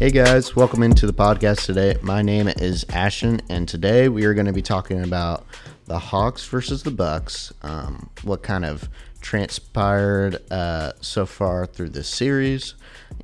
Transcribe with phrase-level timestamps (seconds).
[0.00, 1.98] Hey guys, welcome into the podcast today.
[2.00, 5.44] My name is Ashton, and today we are going to be talking about
[5.84, 7.52] the Hawks versus the Bucks.
[7.60, 8.88] Um, what kind of
[9.20, 12.76] transpired uh, so far through this series,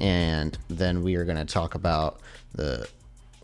[0.03, 2.21] and then we are going to talk about
[2.53, 2.87] the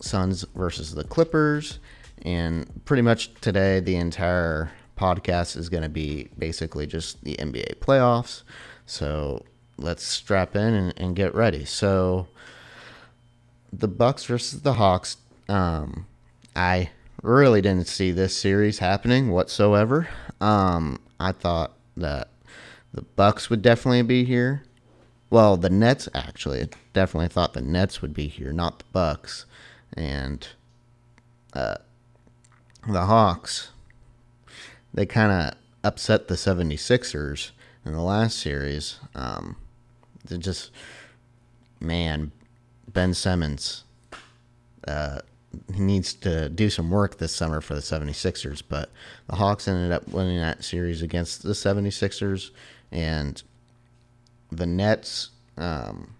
[0.01, 1.79] Suns versus the Clippers.
[2.27, 4.73] And pretty much today, the entire
[5.03, 8.43] podcast is going to be basically just the NBA playoffs.
[8.87, 9.45] So
[9.77, 11.65] let's strap in and, and get ready.
[11.65, 12.29] So
[13.73, 15.17] the Bucks versus the Hawks.
[15.49, 16.07] Um,
[16.55, 16.91] I
[17.23, 20.09] really didn't see this series happening whatsoever.
[20.41, 22.29] Um, I thought that
[22.95, 24.63] the Bucks would definitely be here.
[25.31, 29.47] Well, the Nets actually definitely thought the Nets would be here, not the Bucks.
[29.95, 30.47] And
[31.55, 31.77] uh,
[32.87, 33.71] the Hawks,
[34.95, 37.51] they kind of upset the 76ers
[37.85, 38.99] in the last series.
[39.15, 39.57] Um,
[40.25, 40.71] they just,
[41.81, 42.33] man,
[42.93, 43.85] Ben Simmons
[44.87, 45.21] uh,
[45.77, 48.91] needs to do some work this summer for the 76ers, but
[49.29, 52.51] the Hawks ended up winning that series against the 76ers
[52.91, 53.43] and
[54.51, 56.15] the Nets um,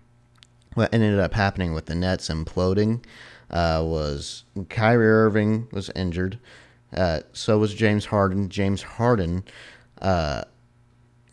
[0.75, 3.05] what ended up happening with the Nets imploding
[3.51, 6.39] uh, was Kyrie Irving was injured.
[6.95, 8.49] Uh, so was James Harden.
[8.49, 9.45] James Harden
[10.01, 10.43] uh,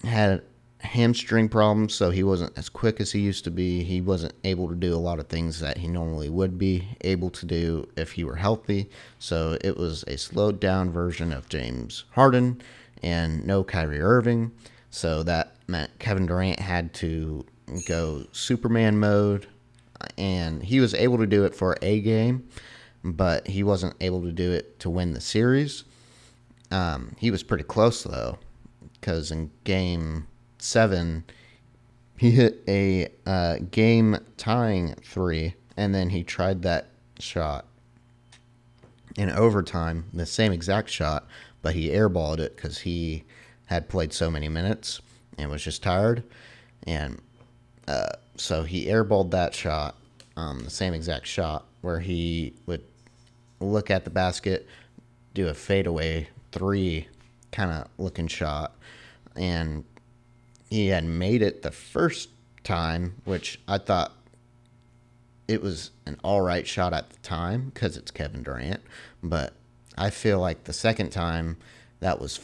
[0.03, 0.41] had
[0.79, 3.83] hamstring problems, so he wasn't as quick as he used to be.
[3.83, 7.29] He wasn't able to do a lot of things that he normally would be able
[7.31, 8.89] to do if he were healthy.
[9.19, 12.61] So it was a slowed down version of James Harden
[13.03, 14.51] and no Kyrie Irving.
[14.89, 17.45] So that meant Kevin Durant had to
[17.87, 19.47] go Superman mode,
[20.17, 22.47] and he was able to do it for a game,
[23.03, 25.83] but he wasn't able to do it to win the series.
[26.71, 28.37] Um, he was pretty close though,
[28.93, 30.27] because in game
[30.59, 31.23] seven,
[32.17, 36.89] he hit a uh, game tying three, and then he tried that
[37.19, 37.65] shot
[39.17, 41.27] in overtime, the same exact shot,
[41.61, 43.23] but he airballed it because he
[43.65, 45.01] had played so many minutes
[45.37, 46.23] and was just tired.
[46.83, 47.21] And
[47.87, 49.95] uh, so he airballed that shot,
[50.37, 52.83] um, the same exact shot, where he would
[53.59, 54.67] look at the basket,
[55.33, 57.07] do a fadeaway three
[57.51, 58.75] kind of looking shot,
[59.35, 59.83] and
[60.69, 62.29] he had made it the first
[62.63, 64.13] time, which I thought
[65.47, 68.81] it was an all right shot at the time because it's Kevin Durant,
[69.23, 69.53] but
[69.97, 71.57] I feel like the second time
[71.99, 72.39] that was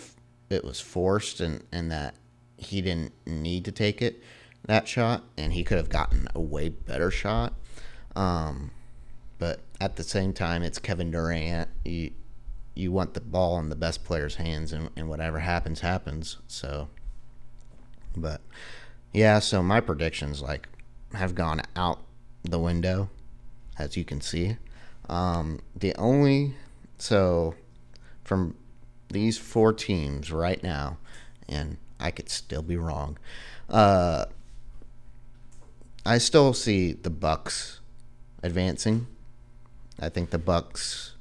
[0.50, 2.16] it was forced and and that
[2.58, 4.22] he didn't need to take it
[4.68, 5.24] that shot.
[5.38, 7.54] And he could have gotten a way better shot.
[8.16, 8.72] Um,
[9.38, 11.70] but at the same time, it's Kevin Durant.
[11.84, 12.12] You
[12.74, 16.38] you want the ball in the best player's hands, and, and whatever happens, happens.
[16.48, 16.90] So
[18.18, 18.42] but
[19.14, 20.68] yeah, so my predictions like
[21.14, 22.00] have gone out
[22.44, 23.10] the window,
[23.78, 24.58] as you can see.
[25.08, 26.56] Um, the only
[26.98, 27.56] so
[28.24, 28.56] from
[29.10, 30.98] these four teams right now,
[31.48, 33.18] and I could still be wrong.
[33.70, 34.26] Uh,
[36.06, 37.80] I still see the Bucks
[38.44, 39.08] advancing.
[40.00, 41.16] I think the Bucks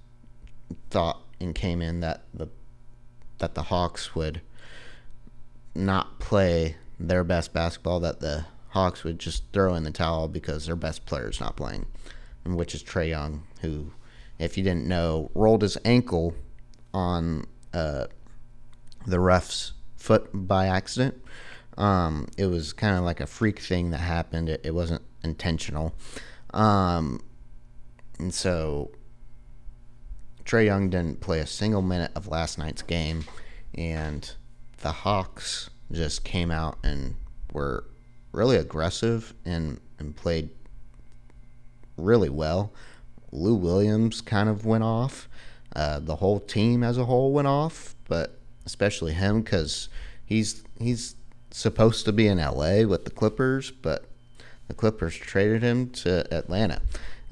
[0.90, 2.48] thought and came in that the
[3.38, 4.40] that the Hawks would
[5.74, 10.66] not play their best basketball that the Hawks would just throw in the towel because
[10.66, 11.86] their best player is not playing,
[12.44, 13.92] which is Trae Young, who,
[14.38, 16.34] if you didn't know, rolled his ankle
[16.92, 18.06] on uh,
[19.06, 21.20] the ref's foot by accident.
[21.76, 24.48] Um, it was kind of like a freak thing that happened.
[24.48, 25.94] It, it wasn't intentional.
[26.52, 27.20] Um,
[28.18, 28.90] and so
[30.44, 33.24] Trae Young didn't play a single minute of last night's game.
[33.74, 34.30] And
[34.82, 37.16] the Hawks just came out and
[37.52, 37.84] were
[38.32, 40.50] really aggressive and, and played
[41.96, 42.72] really well.
[43.32, 45.28] Lou Williams kind of went off.
[45.74, 49.88] Uh, the whole team as a whole went off, but especially him because
[50.24, 51.16] he's he's
[51.50, 54.04] supposed to be in LA with the Clippers, but
[54.68, 56.80] the Clippers traded him to Atlanta,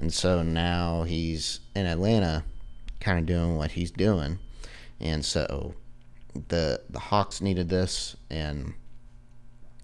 [0.03, 2.43] and so now he's in Atlanta,
[2.99, 4.41] kind of doing what he's doing,
[5.01, 5.77] and so
[6.49, 8.75] the the Hawks needed this, and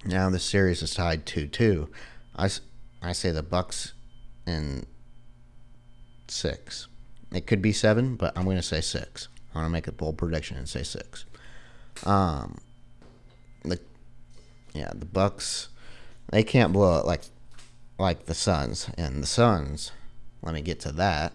[0.05, 1.88] now the series is tied two two.
[2.37, 2.50] I,
[3.00, 3.93] I say the Bucks
[4.44, 4.87] in
[6.26, 6.88] six.
[7.32, 9.29] It could be seven, but I'm going to say six.
[9.55, 11.26] I want to make a bold prediction and say six.
[12.05, 12.59] Um,
[13.62, 13.79] the
[14.75, 15.69] yeah, the Bucks
[16.31, 17.23] they can't blow it like
[18.00, 19.93] like the Suns, and the Suns.
[20.43, 21.32] Let me get to that.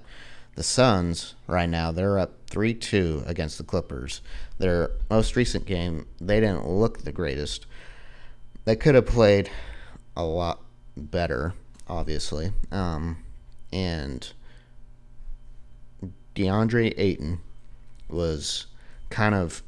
[0.56, 4.22] The Suns right now they're up three two against the Clippers.
[4.60, 7.66] Their most recent game they didn't look the greatest.
[8.66, 9.50] They could have played
[10.16, 10.62] a lot
[10.96, 11.54] better,
[11.88, 12.54] obviously.
[12.72, 13.18] Um,
[13.72, 14.32] and
[16.36, 17.40] DeAndre Ayton
[18.10, 18.68] was
[19.10, 19.64] kind of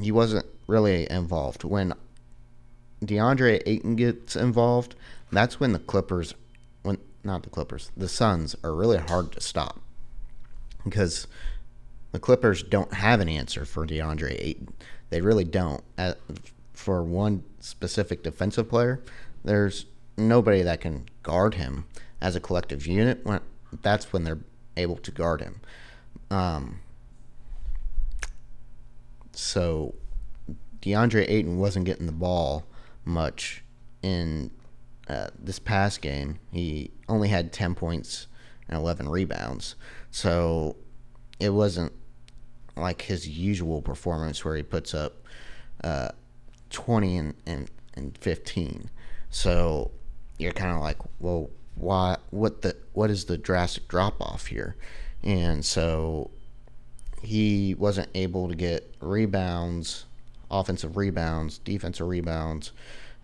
[0.00, 1.94] he wasn't really involved when
[3.04, 4.94] DeAndre Ayton gets involved.
[5.32, 6.34] That's when the Clippers,
[7.24, 9.80] not the Clippers, the Suns are really hard to stop
[10.84, 11.26] because
[12.12, 14.72] the Clippers don't have an answer for DeAndre Ayton.
[15.10, 15.82] They really don't.
[16.72, 19.02] for one specific defensive player,
[19.44, 19.86] there's
[20.16, 21.86] nobody that can guard him
[22.20, 23.24] as a collective unit.
[23.24, 23.40] When
[23.82, 24.40] that's when they're
[24.76, 25.60] able to guard him.
[26.30, 26.80] Um,
[29.32, 29.94] so
[30.82, 32.64] DeAndre Ayton wasn't getting the ball
[33.04, 33.62] much
[34.02, 34.50] in
[35.08, 36.38] uh, this past game.
[36.52, 38.26] He only had 10 points
[38.68, 39.74] and 11 rebounds.
[40.10, 40.76] So
[41.38, 41.92] it wasn't
[42.76, 45.24] like his usual performance where he puts up
[45.82, 46.08] uh,
[46.70, 48.90] 20 and, and, and 15.
[49.30, 49.90] So
[50.38, 52.16] you're kind of like, well, why?
[52.30, 52.76] What the?
[52.92, 54.76] What is the drastic drop off here?
[55.22, 56.30] And so
[57.22, 60.06] he wasn't able to get rebounds,
[60.50, 62.72] offensive rebounds, defensive rebounds.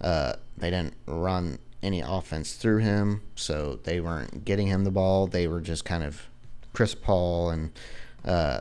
[0.01, 5.27] Uh, they didn't run any offense through him, so they weren't getting him the ball.
[5.27, 6.23] They were just kind of
[6.73, 7.71] Chris Paul and
[8.25, 8.61] uh,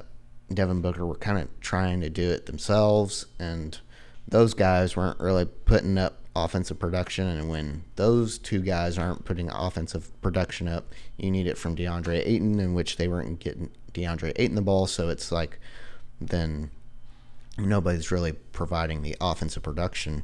[0.54, 3.78] Devin Booker were kind of trying to do it themselves, and
[4.28, 7.28] those guys weren't really putting up offensive production.
[7.28, 12.22] And when those two guys aren't putting offensive production up, you need it from DeAndre
[12.26, 14.88] Ayton, in which they weren't getting DeAndre Ayton the ball.
[14.88, 15.60] So it's like
[16.20, 16.70] then
[17.58, 20.24] nobody's really providing the offensive production.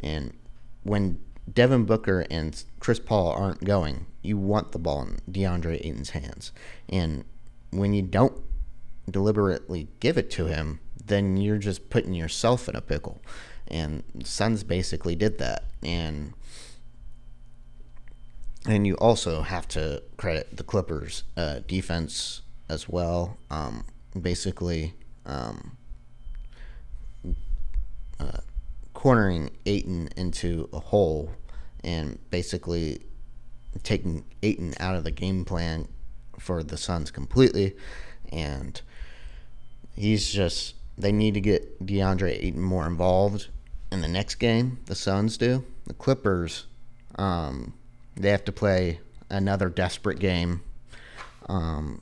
[0.00, 0.34] And
[0.82, 1.18] when
[1.52, 6.52] Devin Booker and Chris Paul aren't going, you want the ball in DeAndre Ayton's hands.
[6.88, 7.24] And
[7.70, 8.42] when you don't
[9.10, 13.22] deliberately give it to him, then you're just putting yourself in a pickle.
[13.68, 15.64] And Suns basically did that.
[15.82, 16.34] And
[18.68, 23.36] and you also have to credit the Clippers uh, defense as well.
[23.48, 23.84] Um,
[24.20, 24.94] basically,
[25.24, 25.76] um,
[28.18, 28.40] uh,
[28.96, 31.30] cornering Ayton into a hole
[31.84, 32.98] and basically
[33.82, 35.86] taking Ayton out of the game plan
[36.38, 37.76] for the Suns completely.
[38.32, 38.80] And
[39.94, 43.48] he's just, they need to get DeAndre Ayton more involved
[43.92, 44.78] in the next game.
[44.86, 45.62] The Suns do.
[45.86, 46.64] The Clippers,
[47.16, 47.74] um,
[48.16, 50.62] they have to play another desperate game.
[51.50, 52.00] Um,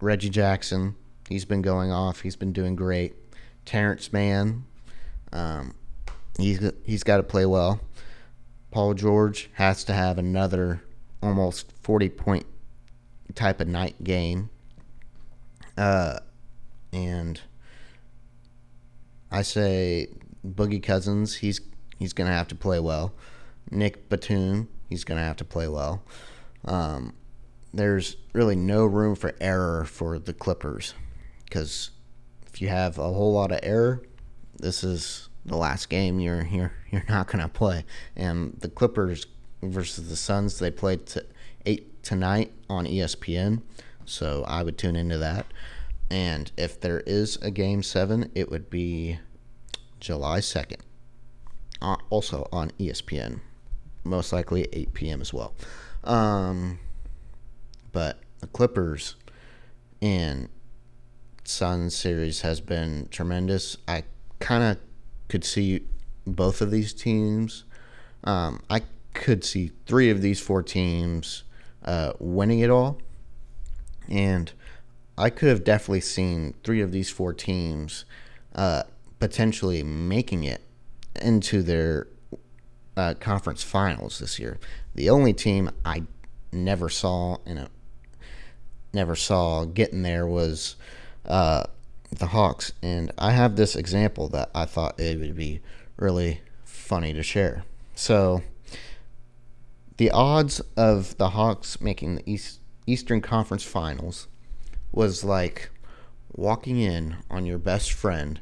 [0.00, 0.94] Reggie Jackson,
[1.28, 2.20] he's been going off.
[2.20, 3.16] He's been doing great.
[3.64, 4.64] Terance Mann,
[5.32, 5.74] um,
[6.38, 7.80] he's he's got to play well.
[8.70, 10.82] Paul George has to have another
[11.22, 12.46] almost 40 point
[13.34, 14.50] type of night game.
[15.76, 16.18] Uh,
[16.92, 17.40] and
[19.30, 20.08] I say
[20.46, 21.60] Boogie Cousins, he's
[21.98, 23.12] he's gonna have to play well.
[23.70, 26.02] Nic Batum, he's gonna have to play well.
[26.64, 27.14] Um,
[27.72, 30.94] there's really no room for error for the Clippers
[31.44, 31.90] because
[32.46, 34.02] if you have a whole lot of error,
[34.56, 37.84] this is the last game you're you're you're not gonna play.
[38.16, 39.26] And the Clippers
[39.62, 41.24] versus the Suns, they played to
[41.66, 43.62] eight tonight on ESPN,
[44.04, 45.46] so I would tune into that.
[46.10, 49.18] And if there is a game seven, it would be
[50.00, 50.82] July second,
[51.82, 53.40] uh, also on ESPN,
[54.04, 55.20] most likely 8 p.m.
[55.20, 55.54] as well.
[56.04, 56.78] Um,
[57.92, 59.16] but the Clippers
[60.00, 60.48] and
[61.44, 63.76] Suns series has been tremendous.
[63.86, 64.04] I
[64.38, 64.78] kind of
[65.28, 65.82] could see
[66.26, 67.64] both of these teams.
[68.24, 68.82] Um, I
[69.14, 71.44] could see three of these four teams
[71.84, 73.00] uh, winning it all,
[74.08, 74.52] and
[75.16, 78.04] I could have definitely seen three of these four teams
[78.54, 78.84] uh,
[79.18, 80.62] potentially making it
[81.20, 82.06] into their
[82.96, 84.58] uh, conference finals this year.
[84.94, 86.04] The only team I
[86.52, 87.68] never saw in a
[88.92, 90.76] never saw getting there was
[91.26, 91.64] uh,
[92.10, 92.72] the Hawks.
[92.82, 95.60] And I have this example that I thought it would be
[95.96, 97.64] really funny to share.
[97.94, 98.42] So,
[99.96, 104.28] the odds of the Hawks making the East, Eastern Conference Finals
[104.92, 105.70] was like
[106.32, 108.40] walking in on your best friend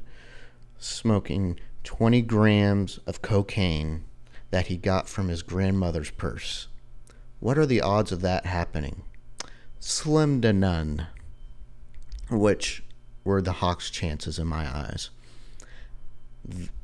[0.78, 4.04] smoking 20 grams of cocaine
[4.50, 6.68] that he got from his grandmother's purse.
[7.40, 9.02] What are the odds of that happening?
[9.80, 11.06] Slim to none.
[12.30, 12.82] Which
[13.26, 15.10] were the Hawks' chances in my eyes.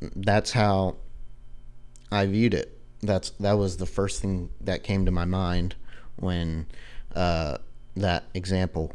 [0.01, 0.97] That's how
[2.11, 2.79] I viewed it.
[3.01, 5.77] That's that was the first thing that came to my mind
[6.17, 6.67] when
[7.15, 7.59] uh,
[7.97, 8.93] that example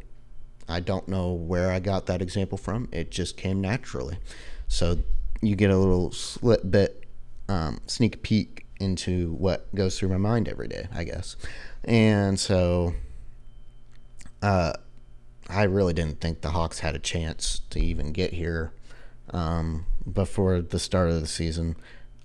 [0.70, 2.90] I don't know where I got that example from.
[2.92, 4.18] It just came naturally.
[4.68, 4.98] So
[5.42, 7.06] you get a little slit bit
[7.48, 11.38] um, sneak peek into what goes through my mind every day, I guess.
[11.86, 12.94] And so
[14.42, 14.74] uh,
[15.50, 18.74] I really didn't think the Hawks had a chance to even get here
[19.32, 21.76] um, before the start of the season.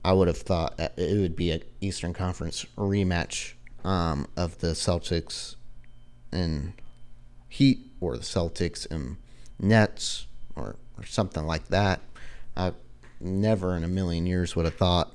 [0.05, 3.53] I would have thought it would be an Eastern Conference rematch
[3.85, 5.55] um, of the Celtics
[6.33, 6.73] and
[7.49, 9.17] Heat or the Celtics and
[9.61, 10.27] Nets
[10.57, 12.01] or, or something like that.
[12.57, 12.73] I
[13.21, 15.15] never in a million years would have thought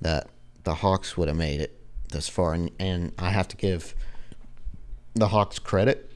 [0.00, 0.28] that
[0.62, 2.54] the Hawks would have made it this far.
[2.54, 3.94] And, and I have to give
[5.14, 6.07] the Hawks credit.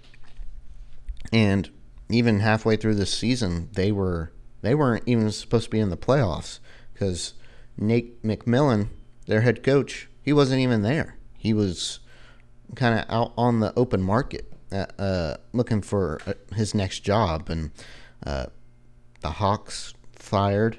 [1.30, 1.70] And
[2.10, 5.96] even halfway through this season, they were they weren't even supposed to be in the
[5.96, 6.60] playoffs
[6.92, 7.34] because
[7.76, 8.88] Nate McMillan,
[9.26, 11.18] their head coach, he wasn't even there.
[11.36, 12.00] He was
[12.76, 17.50] kind of out on the open market, uh, uh, looking for uh, his next job,
[17.50, 17.70] and
[18.24, 18.46] uh,
[19.20, 20.78] the Hawks fired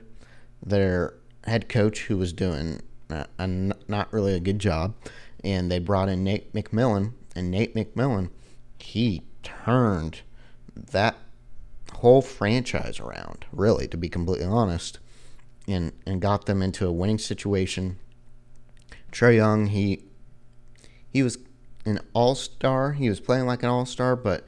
[0.66, 4.96] their head coach, who was doing a, a not really a good job,
[5.44, 8.30] and they brought in Nate McMillan, and Nate McMillan,
[8.80, 10.22] he turned
[10.76, 11.18] that
[11.96, 15.00] whole franchise around, really, to be completely honest,
[15.68, 17.98] and and got them into a winning situation.
[19.12, 20.04] Trae Young, he
[21.10, 21.38] he was
[21.86, 22.94] an all star.
[22.94, 24.46] He was playing like an all star, but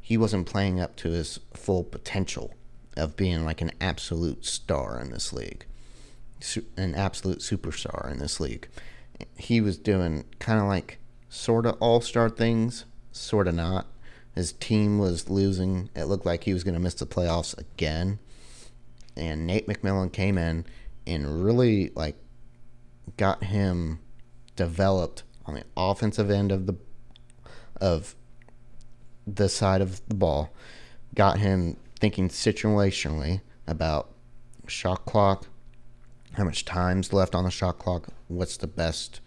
[0.00, 2.54] he wasn't playing up to his full potential
[2.96, 5.66] of being like an absolute star in this league,
[6.76, 8.68] an absolute superstar in this league.
[9.36, 10.98] He was doing kind of like
[11.28, 13.86] sort of all star things, sort of not.
[14.38, 15.90] His team was losing.
[15.96, 18.20] It looked like he was going to miss the playoffs again.
[19.16, 20.64] And Nate McMillan came in
[21.08, 22.14] and really like
[23.16, 23.98] got him
[24.54, 26.76] developed on the offensive end of the
[27.80, 28.14] of
[29.26, 30.54] the side of the ball.
[31.16, 34.08] Got him thinking situationally about
[34.68, 35.48] shot clock,
[36.34, 39.20] how much time's left on the shot clock, what's the best,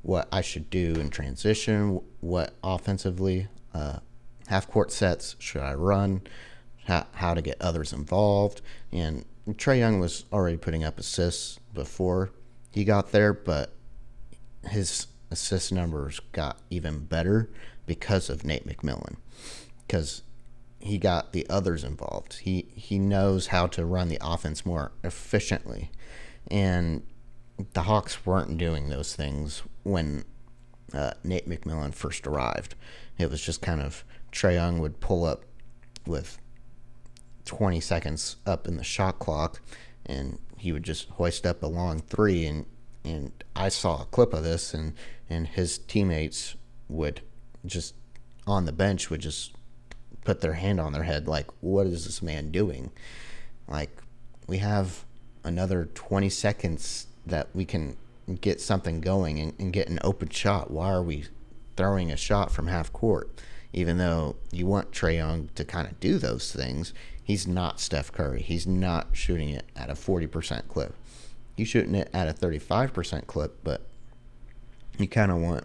[0.00, 3.98] what I should do in transition, what offensively uh,
[4.46, 6.22] half court sets should I run,
[6.84, 8.62] how, how to get others involved.
[8.92, 12.30] And Trae Young was already putting up assists before
[12.70, 13.72] he got there, but
[14.68, 17.50] his assist numbers got even better
[17.86, 19.16] because of Nate McMillan.
[19.86, 20.22] Because
[20.78, 22.40] he got the others involved.
[22.42, 25.90] He he knows how to run the offense more efficiently.
[26.48, 27.02] And
[27.72, 30.24] the Hawks weren't doing those things when
[30.92, 32.74] uh, Nate McMillan first arrived.
[33.18, 34.04] It was just kind of
[34.36, 35.44] Trae Young would pull up
[36.06, 36.38] with
[37.46, 39.62] 20 seconds up in the shot clock,
[40.04, 42.44] and he would just hoist up a long three.
[42.44, 42.66] And,
[43.02, 44.92] and I saw a clip of this, and,
[45.30, 46.54] and his teammates
[46.88, 47.22] would
[47.64, 47.94] just
[48.46, 49.52] on the bench would just
[50.22, 52.90] put their hand on their head, like, what is this man doing?
[53.66, 54.02] Like,
[54.46, 55.04] we have
[55.44, 57.96] another 20 seconds that we can
[58.42, 60.70] get something going and, and get an open shot.
[60.70, 61.24] Why are we
[61.76, 63.30] throwing a shot from half court?
[63.76, 68.10] Even though you want Trae Young to kind of do those things, he's not Steph
[68.10, 68.40] Curry.
[68.40, 70.94] He's not shooting it at a 40% clip.
[71.54, 73.82] He's shooting it at a 35% clip, but
[74.98, 75.64] you kind of want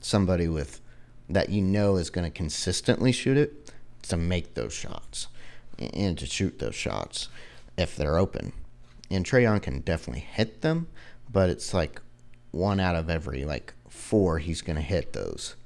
[0.00, 0.80] somebody with
[1.28, 3.72] that you know is going to consistently shoot it
[4.02, 5.26] to make those shots
[5.78, 7.28] and to shoot those shots
[7.76, 8.52] if they're open.
[9.10, 10.86] And Trae Young can definitely hit them,
[11.30, 12.00] but it's like
[12.52, 15.56] one out of every like four he's going to hit those.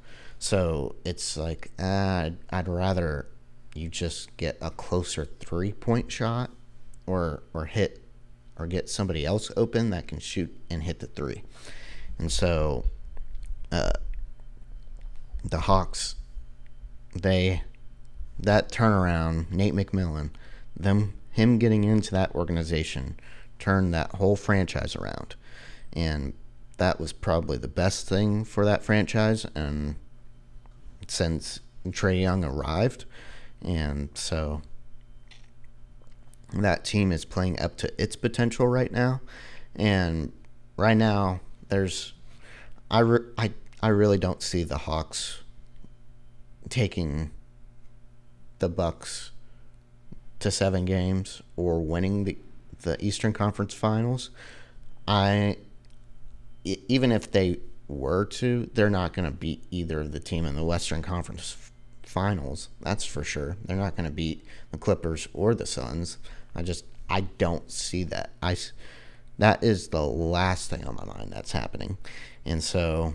[0.42, 3.28] So it's like uh, I'd rather
[3.76, 6.50] you just get a closer three point shot
[7.06, 8.04] or or hit
[8.58, 11.44] or get somebody else open that can shoot and hit the three.
[12.18, 12.87] And so
[13.70, 13.92] uh,
[15.44, 16.16] the Hawks
[17.14, 17.62] they
[18.37, 20.30] that turnaround, Nate McMillan,
[20.76, 23.16] them him getting into that organization
[23.61, 25.37] turned that whole franchise around.
[25.92, 26.32] And
[26.78, 29.94] that was probably the best thing for that franchise and
[31.09, 33.04] since Trae Young arrived.
[33.61, 34.62] And so
[36.52, 39.21] that team is playing up to its potential right now.
[39.75, 40.32] And
[40.76, 42.12] right now, there's,
[42.90, 45.42] I, re, I, I really don't see the Hawks
[46.68, 47.30] taking
[48.59, 49.30] the Bucks
[50.40, 52.37] to seven games or winning the,
[52.82, 54.30] the Eastern Conference Finals.
[55.06, 55.56] I,
[56.64, 57.59] even if they
[57.92, 61.70] were to, they're not going to beat either of the team in the Western Conference
[62.02, 62.68] Finals.
[62.80, 63.56] That's for sure.
[63.64, 66.18] They're not going to beat the Clippers or the Suns.
[66.54, 68.32] I just I don't see that.
[68.42, 68.56] I
[69.38, 71.99] that is the last thing on my mind that's happening,
[72.44, 73.14] and so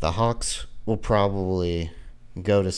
[0.00, 1.90] the Hawks will probably
[2.42, 2.72] go to.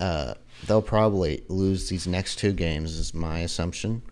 [0.00, 0.34] Uh,
[0.66, 4.02] they'll probably lose these next two games, is my assumption.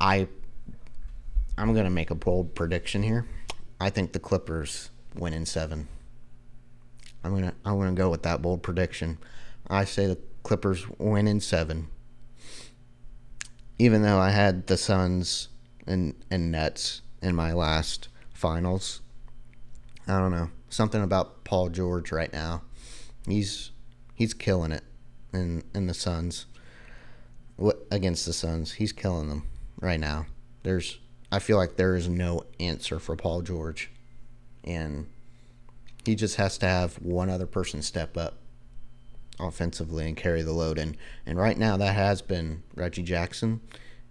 [0.00, 0.28] I.
[1.62, 3.24] I'm gonna make a bold prediction here.
[3.78, 5.86] I think the Clippers win in seven.
[7.22, 9.18] I'm gonna I'm gonna go with that bold prediction.
[9.70, 11.86] I say the Clippers win in seven.
[13.78, 15.50] Even though I had the Suns
[15.86, 19.00] and and Nets in my last finals,
[20.08, 22.62] I don't know something about Paul George right now.
[23.24, 23.70] He's
[24.16, 24.82] he's killing it
[25.32, 26.46] in in the Suns.
[27.54, 28.72] What against the Suns?
[28.72, 29.46] He's killing them
[29.80, 30.26] right now.
[30.64, 30.98] There's
[31.32, 33.90] I feel like there is no answer for Paul George,
[34.62, 35.06] and
[36.04, 38.34] he just has to have one other person step up
[39.40, 40.78] offensively and carry the load.
[40.78, 43.62] And and right now that has been Reggie Jackson,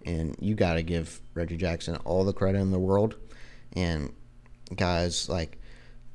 [0.04, 3.14] and you got to give Reggie Jackson all the credit in the world.
[3.74, 4.12] And
[4.74, 5.60] guys like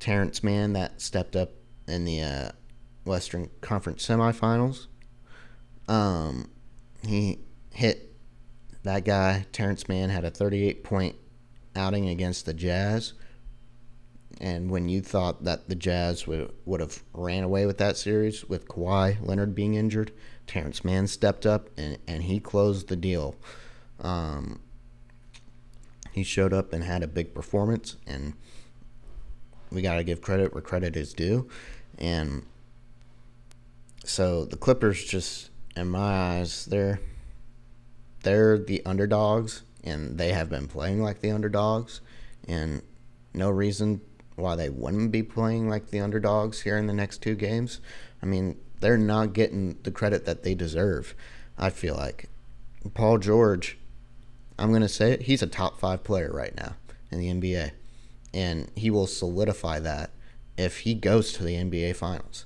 [0.00, 1.52] Terance Mann that stepped up
[1.86, 2.50] in the uh,
[3.04, 4.88] Western Conference semifinals.
[5.88, 6.50] Um,
[7.06, 7.38] he
[7.72, 8.07] hit
[8.88, 9.46] that guy.
[9.52, 11.16] Terance Mann had a 38 point
[11.76, 13.12] outing against the Jazz.
[14.40, 18.44] And when you thought that the Jazz would, would have ran away with that series
[18.44, 20.12] with Kawhi Leonard being injured,
[20.46, 23.34] Terance Mann stepped up and, and he closed the deal.
[24.00, 24.60] Um,
[26.12, 28.34] he showed up and had a big performance, and
[29.70, 31.48] we got to give credit where credit is due.
[31.98, 32.44] And
[34.04, 37.00] so the Clippers, just in my eyes, they're
[38.22, 42.00] they're the underdogs, and they have been playing like the underdogs,
[42.46, 42.82] and
[43.34, 44.00] no reason
[44.36, 47.80] why they wouldn't be playing like the underdogs here in the next two games.
[48.22, 51.14] I mean, they're not getting the credit that they deserve.
[51.56, 52.28] I feel like
[52.94, 53.78] Paul George,
[54.58, 56.76] I'm going to say it, he's a top five player right now
[57.10, 57.72] in the NBA.
[58.32, 60.10] And he will solidify that
[60.56, 62.44] if he goes to the NBA Finals.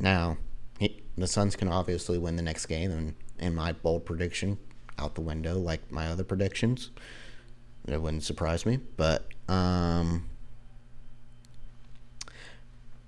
[0.00, 0.36] Now,
[0.78, 4.56] he, the Suns can obviously win the next game, and in my bold prediction,
[4.98, 6.90] out the window like my other predictions.
[7.86, 10.28] It wouldn't surprise me, but um,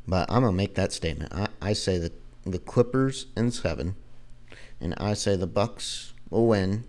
[0.07, 1.33] but I'm gonna make that statement.
[1.33, 2.13] I, I say that
[2.45, 3.95] the Clippers in seven,
[4.81, 6.85] and I say the Bucks will win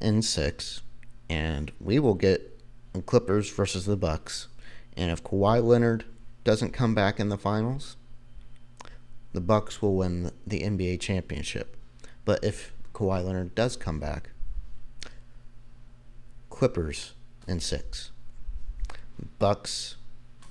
[0.00, 0.82] in six,
[1.30, 2.60] and we will get
[2.92, 4.48] the Clippers versus the Bucks.
[4.96, 6.04] And if Kawhi Leonard
[6.42, 7.96] doesn't come back in the finals,
[9.32, 11.76] the Bucks will win the NBA championship.
[12.24, 14.30] But if Kawhi Leonard does come back,
[16.50, 17.14] Clippers
[17.48, 18.10] in six.
[19.38, 19.96] Bucks,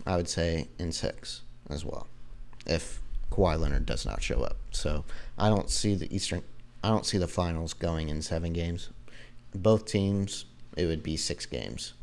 [0.06, 2.08] I would say in six as well,
[2.66, 4.58] if Kawhi Leonard does not show up.
[4.72, 5.06] So
[5.38, 6.44] I don't see the Eastern,
[6.84, 8.90] I don't see the finals going in seven games.
[9.54, 11.94] Both teams, it would be six games.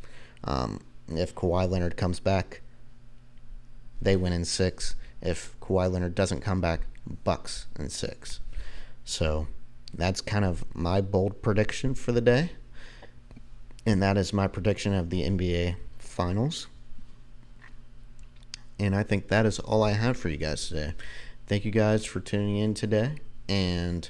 [0.44, 2.62] Um, if Kawhi Leonard comes back,
[4.00, 4.94] they win in six.
[5.20, 6.81] If Kawhi Leonard doesn't come back,
[7.24, 8.40] Bucks in six.
[9.04, 9.48] So
[9.98, 12.52] that's kind of my bold prediction for the day.
[13.84, 16.68] And that is my prediction of the NBA Finals.
[18.78, 20.94] And I think that is all I have for you guys today.
[21.48, 23.16] Thank you guys for tuning in today.
[23.48, 24.08] And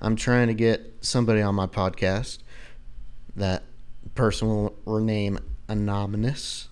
[0.00, 2.38] I'm trying to get somebody on my podcast
[3.36, 3.62] that
[4.16, 6.68] person will remain anonymous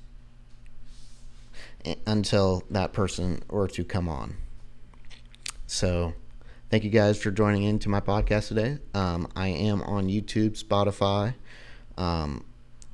[2.04, 4.34] until that person were to come on.
[5.68, 6.14] So,
[6.70, 8.78] thank you guys for joining into my podcast today.
[8.94, 11.34] Um, I am on YouTube, Spotify,
[11.96, 12.44] um,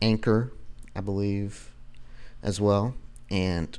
[0.00, 0.52] Anchor,
[0.94, 1.72] I believe,
[2.42, 2.94] as well.
[3.30, 3.78] And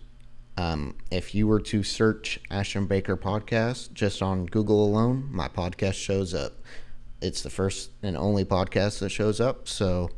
[0.58, 5.96] um, if you were to search Ashton Baker podcast just on Google alone, my podcast
[5.96, 6.54] shows up.
[7.22, 10.10] It's the first and only podcast that shows up, so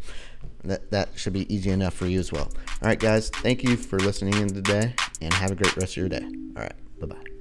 [0.64, 2.50] that that should be easy enough for you as well.
[2.82, 5.98] All right, guys, thank you for listening in today, and have a great rest of
[5.98, 6.26] your day.
[6.56, 7.35] All right, bye bye.